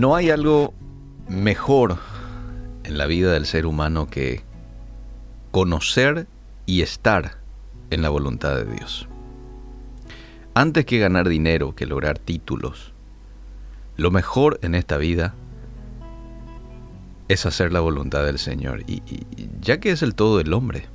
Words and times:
No 0.00 0.16
hay 0.16 0.30
algo 0.30 0.72
mejor 1.28 1.98
en 2.84 2.96
la 2.96 3.04
vida 3.04 3.34
del 3.34 3.44
ser 3.44 3.66
humano 3.66 4.08
que 4.08 4.40
conocer 5.50 6.26
y 6.64 6.80
estar 6.80 7.36
en 7.90 8.00
la 8.00 8.08
voluntad 8.08 8.56
de 8.56 8.64
Dios. 8.64 9.06
Antes 10.54 10.86
que 10.86 10.98
ganar 10.98 11.28
dinero, 11.28 11.74
que 11.74 11.84
lograr 11.84 12.18
títulos, 12.18 12.94
lo 13.98 14.10
mejor 14.10 14.58
en 14.62 14.74
esta 14.74 14.96
vida 14.96 15.34
es 17.28 17.44
hacer 17.44 17.70
la 17.70 17.80
voluntad 17.80 18.24
del 18.24 18.38
Señor, 18.38 18.84
y, 18.86 19.02
ya 19.60 19.80
que 19.80 19.90
es 19.90 20.00
el 20.00 20.14
todo 20.14 20.38
del 20.38 20.54
hombre. 20.54 20.86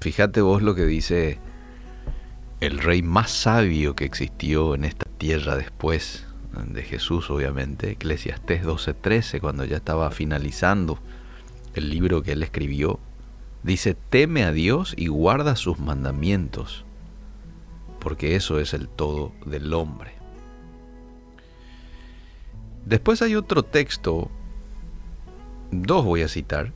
Fíjate 0.00 0.40
vos 0.40 0.60
lo 0.60 0.74
que 0.74 0.86
dice 0.86 1.38
el 2.58 2.80
rey 2.80 3.00
más 3.00 3.30
sabio 3.30 3.94
que 3.94 4.06
existió 4.06 4.74
en 4.74 4.86
esta 4.86 5.09
tierra 5.20 5.54
después 5.54 6.26
de 6.66 6.82
Jesús, 6.82 7.28
obviamente, 7.28 7.90
Eclesiastés 7.90 8.64
12:13, 8.64 9.38
cuando 9.38 9.66
ya 9.66 9.76
estaba 9.76 10.10
finalizando 10.10 10.98
el 11.74 11.90
libro 11.90 12.22
que 12.22 12.32
él 12.32 12.42
escribió, 12.42 12.98
dice, 13.62 13.94
teme 13.94 14.44
a 14.44 14.50
Dios 14.50 14.94
y 14.96 15.08
guarda 15.08 15.56
sus 15.56 15.78
mandamientos, 15.78 16.86
porque 18.00 18.34
eso 18.34 18.58
es 18.60 18.72
el 18.72 18.88
todo 18.88 19.32
del 19.44 19.74
hombre. 19.74 20.12
Después 22.86 23.20
hay 23.20 23.36
otro 23.36 23.62
texto, 23.62 24.30
dos 25.70 26.02
voy 26.02 26.22
a 26.22 26.28
citar, 26.28 26.72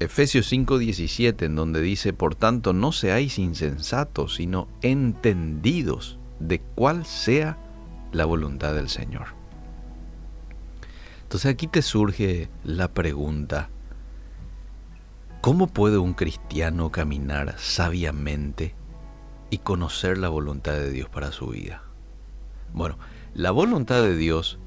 Efesios 0.00 0.50
5:17, 0.50 1.44
en 1.44 1.54
donde 1.54 1.82
dice, 1.82 2.14
por 2.14 2.34
tanto, 2.34 2.72
no 2.72 2.92
seáis 2.92 3.38
insensatos, 3.38 4.36
sino 4.36 4.68
entendidos 4.80 6.17
de 6.40 6.60
cuál 6.60 7.04
sea 7.04 7.58
la 8.12 8.24
voluntad 8.24 8.74
del 8.74 8.88
Señor. 8.88 9.38
Entonces 11.22 11.52
aquí 11.52 11.66
te 11.66 11.82
surge 11.82 12.48
la 12.64 12.88
pregunta, 12.88 13.68
¿cómo 15.42 15.66
puede 15.66 15.98
un 15.98 16.14
cristiano 16.14 16.90
caminar 16.90 17.54
sabiamente 17.58 18.74
y 19.50 19.58
conocer 19.58 20.16
la 20.16 20.30
voluntad 20.30 20.72
de 20.72 20.90
Dios 20.90 21.08
para 21.10 21.32
su 21.32 21.48
vida? 21.48 21.82
Bueno, 22.72 22.96
la 23.34 23.50
voluntad 23.50 24.02
de 24.02 24.16
Dios 24.16 24.58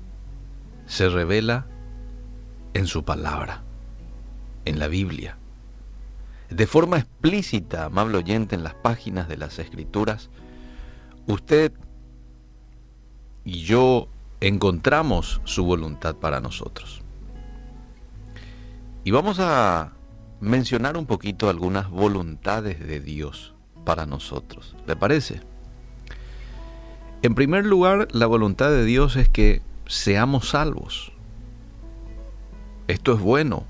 se 0.85 1.09
revela 1.09 1.65
en 2.73 2.87
su 2.87 3.03
palabra, 3.03 3.63
en 4.65 4.77
la 4.77 4.87
Biblia. 4.87 5.37
De 6.49 6.67
forma 6.67 6.97
explícita, 6.97 7.85
amable 7.85 8.17
oyente, 8.17 8.55
en 8.55 8.63
las 8.63 8.73
páginas 8.75 9.27
de 9.27 9.37
las 9.37 9.57
Escrituras, 9.57 10.29
usted 11.27 11.73
y 13.43 13.63
yo 13.63 14.07
encontramos 14.39 15.41
su 15.43 15.63
voluntad 15.63 16.15
para 16.15 16.39
nosotros. 16.39 17.01
Y 19.03 19.11
vamos 19.11 19.39
a 19.39 19.93
mencionar 20.39 20.97
un 20.97 21.05
poquito 21.05 21.49
algunas 21.49 21.89
voluntades 21.89 22.79
de 22.79 22.99
Dios 22.99 23.53
para 23.83 24.05
nosotros. 24.05 24.75
¿Le 24.87 24.95
parece? 24.95 25.41
En 27.23 27.35
primer 27.35 27.65
lugar, 27.65 28.07
la 28.11 28.25
voluntad 28.25 28.69
de 28.69 28.83
Dios 28.83 29.15
es 29.15 29.29
que 29.29 29.61
seamos 29.87 30.49
salvos. 30.49 31.11
Esto 32.87 33.13
es 33.13 33.19
bueno, 33.19 33.65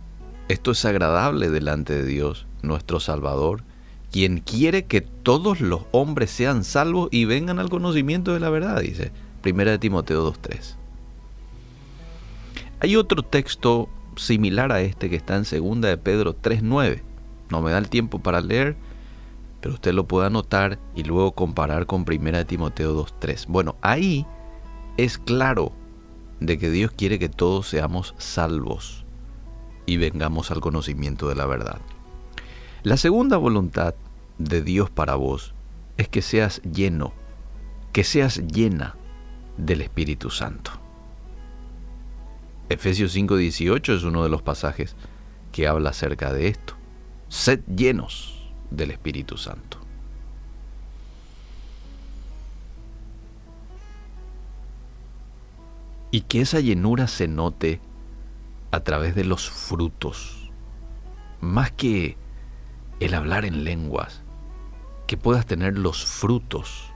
esto 0.48 0.72
es 0.72 0.84
agradable 0.86 1.50
delante 1.50 1.94
de 1.94 2.06
Dios, 2.06 2.48
nuestro 2.62 3.00
Salvador, 3.00 3.64
quien 4.12 4.40
quiere 4.40 4.86
que 4.86 5.02
todos 5.02 5.62
los 5.62 5.84
hombres 5.92 6.32
sean 6.32 6.64
salvos 6.64 7.08
y 7.12 7.26
vengan 7.26 7.60
al 7.60 7.70
conocimiento 7.70 8.34
de 8.34 8.42
la 8.42 8.50
verdad, 8.50 8.82
dice 8.82 9.12
1 9.46 9.80
Timoteo 9.80 10.32
2.3. 10.32 10.76
Hay 12.82 12.96
otro 12.96 13.24
texto 13.24 13.90
similar 14.16 14.72
a 14.72 14.82
este 14.82 15.10
que 15.10 15.16
está 15.16 15.36
en 15.36 15.44
2 15.44 15.82
de 15.82 15.98
Pedro 15.98 16.36
3.9. 16.36 17.02
No 17.50 17.62
me 17.62 17.72
da 17.72 17.78
el 17.78 17.90
tiempo 17.90 18.20
para 18.20 18.42
leer, 18.42 18.76
pero 19.62 19.76
usted 19.76 19.94
lo 19.94 20.08
puede 20.08 20.28
anotar 20.28 20.80
y 20.96 21.04
luego 21.04 21.32
comparar 21.32 21.86
con 21.86 22.06
1 22.08 22.46
Timoteo 22.46 23.06
2.3. 23.06 23.46
Bueno, 23.48 23.76
ahí 23.82 24.26
es 24.98 25.18
claro 25.18 25.72
de 26.40 26.58
que 26.58 26.70
Dios 26.70 26.92
quiere 26.92 27.20
que 27.20 27.30
todos 27.30 27.68
seamos 27.68 28.14
salvos 28.18 29.06
y 29.86 29.98
vengamos 29.98 30.52
al 30.52 30.60
conocimiento 30.60 31.30
de 31.30 31.36
la 31.36 31.46
verdad. 31.46 31.80
La 32.84 32.98
segunda 32.98 33.38
voluntad 33.38 33.94
de 34.40 34.64
Dios 34.64 34.90
para 34.90 35.14
vos 35.14 35.54
es 35.98 36.08
que 36.08 36.24
seas 36.24 36.62
lleno, 36.64 37.14
que 37.94 38.04
seas 38.04 38.38
llena 38.48 38.96
del 39.58 39.82
Espíritu 39.82 40.32
Santo. 40.32 40.72
Efesios 42.70 43.14
5:18 43.14 43.94
es 43.94 44.04
uno 44.04 44.24
de 44.24 44.30
los 44.30 44.42
pasajes 44.42 44.96
que 45.52 45.68
habla 45.68 45.92
acerca 45.92 46.34
de 46.34 46.48
esto. 46.48 46.74
Sed 47.30 47.62
llenos 47.68 48.52
del 48.72 48.92
Espíritu 48.92 49.38
Santo. 49.38 49.78
y 56.12 56.22
que 56.22 56.42
esa 56.42 56.60
llenura 56.60 57.08
se 57.08 57.30
note 57.30 57.80
a 58.72 58.82
través 58.82 59.16
de 59.16 59.24
los 59.24 59.50
frutos, 59.50 60.52
más 61.40 61.72
que 61.72 62.18
el 63.02 63.14
hablar 63.16 63.46
en 63.46 63.64
lenguas, 63.64 64.22
que 65.08 65.18
puedas 65.18 65.46
tener 65.46 65.78
los 65.78 66.06
frutos 66.06 66.94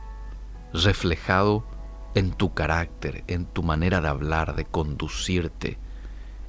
reflejado 0.71 1.65
en 2.13 2.31
tu 2.31 2.53
carácter, 2.53 3.23
en 3.27 3.45
tu 3.45 3.63
manera 3.63 3.99
de 3.99 4.07
hablar, 4.07 4.55
de 4.55 4.65
conducirte, 4.65 5.77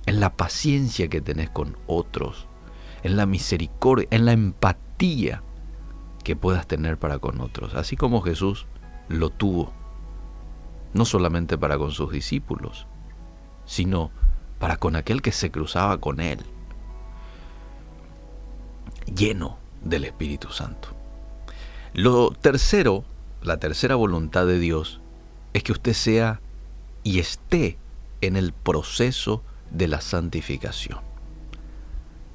en 0.04 0.20
la 0.20 0.36
paciencia 0.36 1.08
que 1.08 1.20
tenés 1.20 1.50
con 1.50 1.76
otros, 1.86 2.46
en 3.02 3.16
la 3.16 3.26
misericordia, 3.26 4.06
en 4.10 4.26
la 4.26 4.32
empatía 4.32 5.42
que 6.22 6.36
puedas 6.36 6.66
tener 6.66 6.98
para 6.98 7.18
con 7.18 7.40
otros, 7.40 7.74
así 7.74 7.96
como 7.96 8.20
Jesús 8.20 8.66
lo 9.08 9.30
tuvo 9.30 9.72
no 10.92 11.04
solamente 11.04 11.58
para 11.58 11.78
con 11.78 11.90
sus 11.90 12.10
discípulos, 12.10 12.86
sino 13.64 14.10
para 14.58 14.76
con 14.76 14.96
aquel 14.96 15.22
que 15.22 15.32
se 15.32 15.50
cruzaba 15.50 15.98
con 15.98 16.20
él, 16.20 16.40
lleno 19.16 19.58
del 19.82 20.04
Espíritu 20.04 20.50
Santo. 20.50 20.88
Lo 21.94 22.30
tercero, 22.30 23.04
la 23.42 23.58
tercera 23.58 23.94
voluntad 23.94 24.46
de 24.46 24.58
Dios, 24.58 25.00
es 25.54 25.62
que 25.62 25.72
usted 25.72 25.94
sea 25.94 26.40
y 27.02 27.18
esté 27.18 27.78
en 28.20 28.36
el 28.36 28.52
proceso 28.52 29.42
de 29.70 29.88
la 29.88 30.00
santificación. 30.00 31.00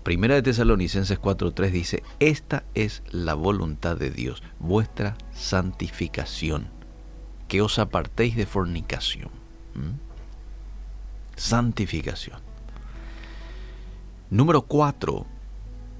Primera 0.03 0.34
de 0.34 0.41
Tesalonicenses 0.41 1.20
4:3 1.20 1.70
dice, 1.70 2.03
esta 2.20 2.64
es 2.74 3.03
la 3.12 3.36
voluntad 3.36 3.97
de 3.97 4.09
Dios, 4.09 4.41
vuestra 4.59 5.16
santificación 5.34 6.70
que 7.47 7.62
os 7.62 7.78
apartéis 7.78 8.36
de 8.36 8.46
fornicación. 8.46 9.30
Santificación. 11.36 12.40
Número 14.30 14.62
cuatro, 14.62 15.25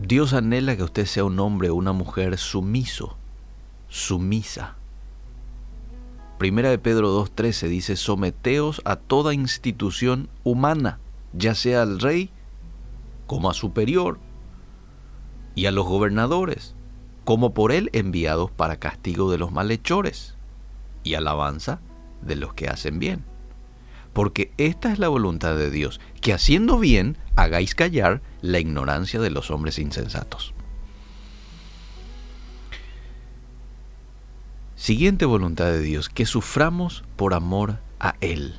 Dios 0.04 0.34
anhela 0.34 0.76
que 0.76 0.84
usted 0.84 1.06
sea 1.06 1.24
un 1.24 1.40
hombre 1.40 1.70
o 1.70 1.76
una 1.76 1.94
mujer 1.94 2.36
sumiso, 2.40 3.18
sumisa. 3.88 4.76
Primera 6.40 6.72
de 6.72 6.80
Pedro 6.80 7.16
2.13 7.24 7.68
dice, 7.68 7.96
someteos 7.96 8.82
a 8.84 8.96
toda 8.96 9.36
institución 9.36 10.28
humana, 10.44 11.00
ya 11.34 11.54
sea 11.54 11.84
al 11.84 12.00
rey 12.00 12.32
como 13.28 13.52
a 13.52 13.54
superior, 13.54 14.18
y 15.54 15.68
a 15.68 15.72
los 15.72 15.86
gobernadores, 15.86 16.74
como 17.24 17.54
por 17.54 17.72
él 17.72 17.92
enviados 17.94 18.50
para 18.50 18.78
castigo 18.78 19.32
de 19.32 19.38
los 19.38 19.52
malhechores 19.52 20.36
y 21.04 21.14
alabanza 21.14 21.80
de 22.24 22.38
los 22.38 22.56
que 22.56 22.68
hacen 22.68 22.98
bien. 22.98 23.31
Porque 24.14 24.52
esta 24.58 24.92
es 24.92 25.00
la 25.00 25.08
voluntad 25.08 25.56
de 25.56 25.72
Dios, 25.72 26.00
que 26.20 26.34
haciendo 26.34 26.78
bien 26.80 27.18
hagáis 27.36 27.76
callar 27.76 28.22
la 28.42 28.60
ignorancia 28.60 29.20
de 29.20 29.30
los 29.30 29.52
hombres 29.52 29.80
insensatos. 29.80 30.54
Siguiente 34.76 35.26
voluntad 35.26 35.66
de 35.66 35.80
Dios, 35.80 36.10
que 36.10 36.26
suframos 36.26 37.04
por 37.16 37.34
amor 37.36 37.78
a 38.00 38.16
Él. 38.20 38.56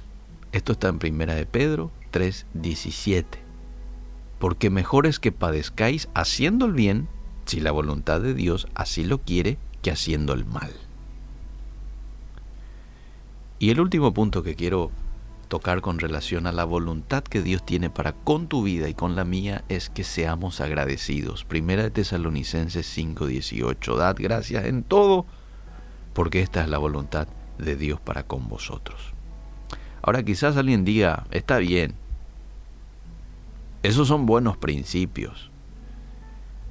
Esto 0.53 0.73
está 0.73 0.89
en 0.89 1.01
primera 1.01 1.35
de 1.35 1.47
Pedro 1.47 1.91
3:17. 2.13 3.41
Porque 4.39 4.71
mejor 4.71 5.07
es 5.07 5.19
que 5.19 5.33
padezcáis 5.33 6.09
haciendo 6.15 6.67
el 6.67 6.73
bien, 6.73 7.09
si 7.45 7.59
la 7.59 7.73
voluntad 7.73 8.21
de 8.21 8.35
Dios 8.35 8.69
así 8.75 9.05
lo 9.05 9.19
quiere, 9.19 9.59
que 9.83 9.91
haciendo 9.91 10.33
el 10.33 10.45
mal. 10.45 10.71
Y 13.59 13.71
el 13.71 13.81
último 13.81 14.15
punto 14.15 14.43
que 14.43 14.55
quiero 14.55 14.91
tocar 15.53 15.83
con 15.83 15.99
relación 15.99 16.47
a 16.47 16.53
la 16.53 16.65
voluntad 16.65 17.23
que 17.23 17.43
Dios 17.43 17.63
tiene 17.63 17.91
para 17.91 18.15
con 18.15 18.47
tu 18.47 18.63
vida 18.63 18.89
y 18.89 18.95
con 18.95 19.17
la 19.17 19.25
mía 19.27 19.65
es 19.69 19.91
que 19.91 20.03
seamos 20.03 20.63
agradecidos. 20.63 21.45
Primera 21.45 21.83
de 21.83 21.91
Tesalonicenses 21.91 22.87
5:18. 22.87 23.99
Dad 23.99 24.17
gracias 24.19 24.65
en 24.65 24.83
todo 24.83 25.27
porque 26.15 26.41
esta 26.41 26.63
es 26.63 26.71
la 26.71 26.79
voluntad 26.79 27.29
de 27.59 27.77
Dios 27.77 28.01
para 28.01 28.23
con 28.23 28.49
vosotros. 28.49 29.13
Ahora 30.01 30.23
quizás 30.23 30.57
alguien 30.57 30.87
diga, 30.87 31.27
está 31.31 31.59
bien, 31.59 31.97
esos 33.83 34.09
son 34.09 34.25
buenos 34.25 34.57
principios, 34.57 35.51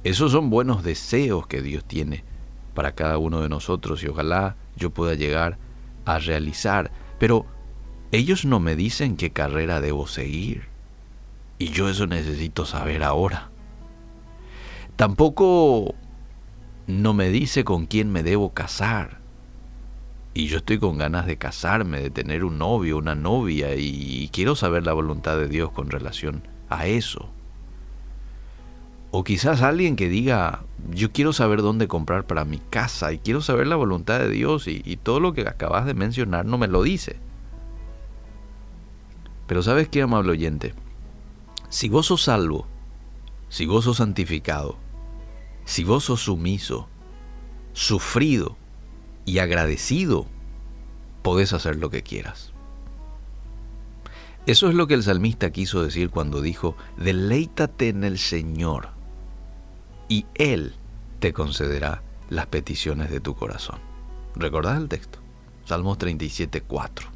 esos 0.02 0.32
son 0.32 0.50
buenos 0.50 0.82
deseos 0.82 1.46
que 1.46 1.62
Dios 1.62 1.84
tiene 1.84 2.24
para 2.74 2.96
cada 2.96 3.18
uno 3.18 3.42
de 3.42 3.48
nosotros 3.48 4.02
y 4.02 4.08
ojalá 4.08 4.56
yo 4.74 4.90
pueda 4.90 5.14
llegar 5.14 5.56
a 6.04 6.18
realizar, 6.18 6.90
pero 7.20 7.46
ellos 8.12 8.44
no 8.44 8.60
me 8.60 8.76
dicen 8.76 9.16
qué 9.16 9.30
carrera 9.30 9.80
debo 9.80 10.06
seguir 10.06 10.62
y 11.58 11.70
yo 11.70 11.88
eso 11.88 12.06
necesito 12.06 12.64
saber 12.64 13.02
ahora. 13.02 13.50
Tampoco 14.96 15.94
no 16.86 17.14
me 17.14 17.30
dice 17.30 17.64
con 17.64 17.86
quién 17.86 18.12
me 18.12 18.22
debo 18.22 18.52
casar. 18.52 19.20
Y 20.34 20.46
yo 20.46 20.58
estoy 20.58 20.78
con 20.78 20.96
ganas 20.96 21.26
de 21.26 21.36
casarme, 21.36 22.00
de 22.00 22.10
tener 22.10 22.44
un 22.44 22.58
novio, 22.58 22.96
una 22.96 23.14
novia, 23.14 23.74
y 23.76 24.30
quiero 24.32 24.56
saber 24.56 24.86
la 24.86 24.94
voluntad 24.94 25.36
de 25.36 25.48
Dios 25.48 25.72
con 25.72 25.90
relación 25.90 26.46
a 26.70 26.86
eso. 26.86 27.28
O 29.14 29.24
quizás 29.24 29.60
alguien 29.60 29.94
que 29.94 30.08
diga, 30.08 30.62
yo 30.90 31.12
quiero 31.12 31.34
saber 31.34 31.60
dónde 31.60 31.86
comprar 31.86 32.26
para 32.26 32.46
mi 32.46 32.56
casa 32.58 33.12
y 33.12 33.18
quiero 33.18 33.42
saber 33.42 33.66
la 33.66 33.76
voluntad 33.76 34.18
de 34.18 34.30
Dios 34.30 34.66
y, 34.66 34.98
todo 35.02 35.20
lo 35.20 35.34
que 35.34 35.42
acabas 35.42 35.84
de 35.84 35.92
mencionar 35.92 36.46
no 36.46 36.56
me 36.56 36.66
lo 36.66 36.82
dice. 36.82 37.16
Pero 39.52 39.62
sabes 39.62 39.86
qué, 39.90 40.00
amable 40.00 40.30
oyente, 40.30 40.72
si 41.68 41.90
vos 41.90 42.06
sos 42.06 42.22
salvo, 42.22 42.66
si 43.50 43.66
vos 43.66 43.84
sos 43.84 43.98
santificado, 43.98 44.78
si 45.66 45.84
vos 45.84 46.04
sos 46.04 46.22
sumiso, 46.22 46.88
sufrido 47.74 48.56
y 49.26 49.40
agradecido, 49.40 50.24
podés 51.20 51.52
hacer 51.52 51.76
lo 51.76 51.90
que 51.90 52.02
quieras. 52.02 52.54
Eso 54.46 54.70
es 54.70 54.74
lo 54.74 54.86
que 54.86 54.94
el 54.94 55.02
salmista 55.02 55.52
quiso 55.52 55.82
decir 55.82 56.08
cuando 56.08 56.40
dijo, 56.40 56.74
deleítate 56.96 57.90
en 57.90 58.04
el 58.04 58.18
Señor 58.18 58.88
y 60.08 60.24
Él 60.34 60.76
te 61.18 61.34
concederá 61.34 62.02
las 62.30 62.46
peticiones 62.46 63.10
de 63.10 63.20
tu 63.20 63.34
corazón. 63.34 63.80
¿Recordás 64.34 64.78
el 64.78 64.88
texto? 64.88 65.18
Salmos 65.66 65.98
37, 65.98 66.62
4. 66.62 67.11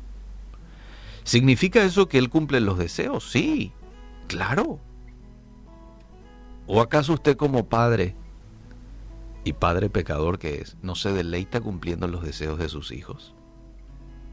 ¿Significa 1.26 1.82
eso 1.82 2.06
que 2.06 2.18
Él 2.18 2.30
cumple 2.30 2.60
los 2.60 2.78
deseos? 2.78 3.28
Sí, 3.28 3.72
claro. 4.28 4.78
¿O 6.68 6.80
acaso 6.80 7.14
usted 7.14 7.36
como 7.36 7.68
padre 7.68 8.14
y 9.42 9.52
padre 9.52 9.90
pecador 9.90 10.38
que 10.38 10.60
es, 10.60 10.76
no 10.82 10.94
se 10.94 11.12
deleita 11.12 11.60
cumpliendo 11.60 12.06
los 12.06 12.22
deseos 12.22 12.60
de 12.60 12.68
sus 12.68 12.92
hijos? 12.92 13.34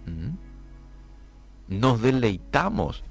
¿Mm? 0.05 1.79
Nos 1.79 1.99
deleitamos 1.99 3.03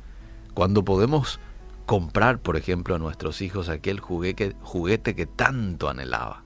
cuando 0.54 0.84
podemos 0.84 1.40
comprar, 1.84 2.38
por 2.38 2.56
ejemplo, 2.56 2.94
a 2.94 3.00
nuestros 3.00 3.42
hijos 3.42 3.68
aquel 3.68 3.98
juguete, 3.98 5.14
que 5.16 5.26
tanto 5.26 5.88
anhelaba. 5.88 6.44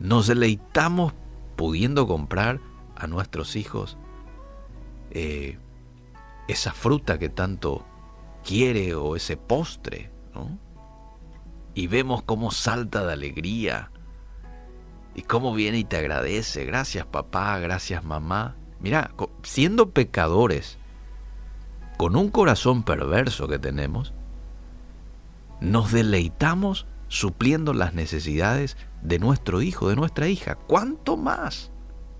Nos 0.00 0.26
deleitamos 0.26 1.12
pudiendo 1.56 2.06
comprar 2.06 2.60
a 2.96 3.06
nuestros 3.06 3.56
hijos 3.56 3.98
eh, 5.10 5.58
esa 6.48 6.72
fruta 6.72 7.18
que 7.18 7.28
tanto 7.28 7.84
quiere 8.44 8.94
o 8.94 9.16
ese 9.16 9.36
postre. 9.36 10.10
Y 11.74 11.86
vemos 11.86 12.22
cómo 12.22 12.50
salta 12.50 13.06
de 13.06 13.12
alegría 13.12 13.90
y 15.14 15.22
cómo 15.22 15.54
viene 15.54 15.78
y 15.78 15.84
te 15.84 15.96
agradece. 15.96 16.64
Gracias 16.64 17.06
papá, 17.06 17.58
gracias 17.58 18.04
mamá. 18.04 18.56
Mira, 18.80 19.12
siendo 19.42 19.90
pecadores, 19.90 20.78
con 21.96 22.16
un 22.16 22.30
corazón 22.30 22.82
perverso 22.82 23.46
que 23.48 23.58
tenemos, 23.58 24.12
nos 25.60 25.92
deleitamos 25.92 26.86
supliendo 27.08 27.74
las 27.74 27.94
necesidades 27.94 28.76
de 29.02 29.18
nuestro 29.18 29.62
hijo, 29.62 29.88
de 29.88 29.96
nuestra 29.96 30.28
hija. 30.28 30.56
¿Cuánto 30.56 31.16
más 31.16 31.70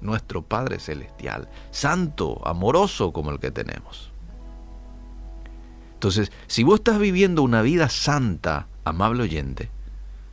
nuestro 0.02 0.42
Padre 0.42 0.78
Celestial, 0.78 1.48
santo, 1.70 2.40
amoroso 2.46 3.12
como 3.12 3.30
el 3.30 3.38
que 3.38 3.50
tenemos? 3.50 4.12
Entonces, 5.94 6.32
si 6.48 6.64
vos 6.64 6.80
estás 6.80 6.98
viviendo 6.98 7.42
una 7.42 7.62
vida 7.62 7.88
santa, 7.88 8.66
amable 8.84 9.22
oyente, 9.22 9.70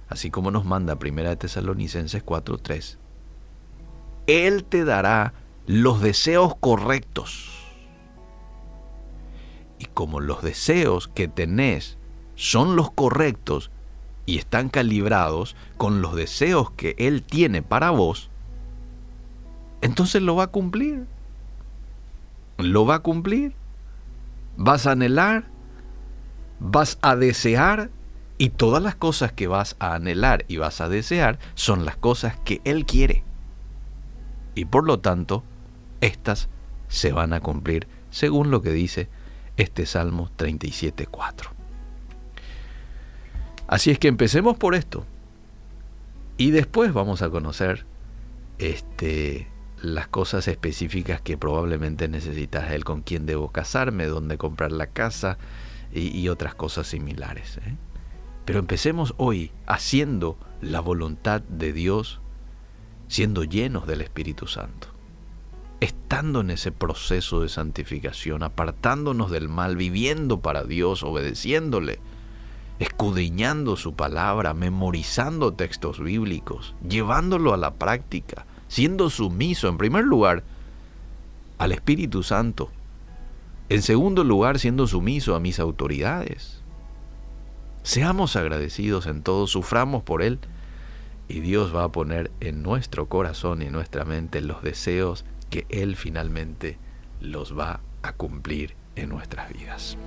así 0.10 0.32
como 0.32 0.52
nos 0.52 0.66
manda 0.66 0.98
Primera 0.98 1.30
de 1.30 1.36
Tesalonicenses 1.38 2.26
4:3, 2.26 2.98
Él 4.28 4.66
te 4.66 4.84
dará 4.84 5.34
los 5.68 6.02
deseos 6.02 6.56
correctos 6.60 7.60
y 9.78 9.86
como 9.86 10.20
los 10.20 10.42
deseos 10.42 11.08
que 11.08 11.28
tenés 11.28 11.98
son 12.36 12.76
los 12.76 12.92
correctos 12.92 13.72
y 14.26 14.38
están 14.38 14.70
calibrados 14.70 15.56
con 15.78 16.02
los 16.02 16.16
deseos 16.16 16.72
que 16.72 16.96
Él 16.98 17.24
tiene 17.24 17.62
para 17.64 17.90
vos, 17.90 18.29
entonces 19.82 20.22
lo 20.22 20.36
va 20.36 20.46
a 20.46 20.48
cumplir. 20.48 21.06
Lo 22.58 22.86
va 22.86 22.96
a 22.96 23.00
cumplir. 23.00 23.54
Vas 24.58 24.88
a 24.88 24.92
anhelar, 24.92 25.46
vas 26.60 26.98
a 27.02 27.16
desear 27.16 27.90
y 28.38 28.50
todas 28.50 28.84
las 28.84 28.96
cosas 28.96 29.32
que 29.32 29.48
vas 29.48 29.76
a 29.80 29.96
anhelar 29.96 30.46
y 30.48 30.58
vas 30.58 30.82
a 30.82 30.90
desear 30.90 31.40
son 31.56 31.86
las 31.86 31.96
cosas 31.96 32.38
que 32.44 32.62
Él 32.66 32.86
quiere. 32.86 33.24
Y 34.56 34.66
por 34.66 34.86
lo 34.86 35.00
tanto, 35.00 35.44
estas 36.02 36.50
se 36.90 37.14
van 37.14 37.34
a 37.34 37.40
cumplir 37.40 37.88
según 38.12 38.52
lo 38.52 38.62
que 38.62 38.72
dice 38.72 39.08
este 39.58 39.86
Salmo 39.86 40.30
37.4. 40.38 41.48
Así 43.68 43.92
es 43.92 44.00
que 44.00 44.08
empecemos 44.08 44.58
por 44.58 44.74
esto. 44.74 45.06
Y 46.38 46.52
después 46.52 46.94
vamos 46.94 47.22
a 47.22 47.30
conocer 47.30 47.86
este, 48.58 49.48
las 49.82 50.08
cosas 50.08 50.48
específicas 50.48 51.22
que 51.22 51.38
probablemente 51.38 52.08
necesitas, 52.08 52.72
el 52.72 52.84
con 52.84 53.02
quién 53.02 53.26
debo 53.26 53.52
casarme, 53.52 54.06
dónde 54.06 54.38
comprar 54.38 54.72
la 54.72 54.88
casa 54.88 55.38
y, 55.94 56.28
otras 56.30 56.56
cosas 56.56 56.88
similares. 56.88 57.58
¿eh? 57.58 57.76
Pero 58.46 58.60
empecemos 58.60 59.14
hoy 59.18 59.52
haciendo 59.66 60.38
la 60.62 60.80
voluntad 60.82 61.42
de 61.42 61.74
Dios, 61.74 62.20
siendo 63.08 63.44
llenos 63.44 63.88
del 63.88 64.02
Espíritu 64.02 64.48
Santo 64.48 64.90
estando 65.80 66.42
en 66.42 66.52
ese 66.52 66.72
proceso 66.72 67.42
de 67.42 67.50
santificación, 67.50 68.44
apartándonos 68.44 69.32
del 69.32 69.48
mal, 69.48 69.78
viviendo 69.78 70.42
para 70.42 70.64
Dios, 70.64 71.04
obedeciéndole, 71.04 72.00
escudriñando 72.80 73.76
su 73.76 73.94
palabra, 73.94 74.54
memorizando 74.54 75.54
textos 75.54 76.00
bíblicos, 76.00 76.76
llevándolo 76.88 77.54
a 77.54 77.58
la 77.58 77.76
práctica, 77.76 78.46
siendo 78.70 79.10
sumiso 79.10 79.68
en 79.68 79.78
primer 79.78 80.06
lugar 80.06 80.44
al 81.58 81.74
Espíritu 81.74 82.24
Santo, 82.24 82.72
en 83.68 83.82
segundo 83.82 84.24
lugar 84.24 84.60
siendo 84.60 84.88
sumiso 84.88 85.36
a 85.36 85.42
mis 85.42 85.60
autoridades. 85.60 86.62
Seamos 87.84 88.36
agradecidos 88.38 89.08
en 89.08 89.24
todo, 89.24 89.48
suframos 89.48 90.04
por 90.04 90.22
Él 90.22 90.40
y 91.28 91.42
Dios 91.42 91.76
va 91.76 91.84
a 91.84 91.92
poner 91.92 92.32
en 92.40 92.64
nuestro 92.64 93.10
corazón 93.10 93.62
y 93.62 93.66
en 93.66 93.74
nuestra 93.74 94.06
mente 94.06 94.42
los 94.42 94.62
deseos 94.64 95.26
que 95.50 95.66
Él 95.70 95.96
finalmente 95.96 96.78
los 97.20 97.58
va 97.58 97.82
a 98.04 98.14
cumplir 98.14 98.76
en 98.96 99.10
nuestras 99.10 99.52
vidas. 99.52 99.98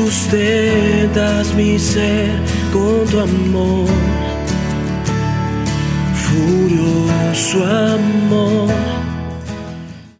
Sustentas 0.00 1.54
mi 1.54 1.78
ser 1.78 2.30
con 2.72 3.06
tu 3.10 3.20
amor, 3.20 3.86
furioso 6.14 7.64
amor 7.64 8.89